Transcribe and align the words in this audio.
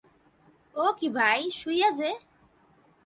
ও 0.75 0.85
কী 0.99 1.07
ভাই, 1.09 1.39
শুইয়া 1.51 1.89
যে! 1.91 2.09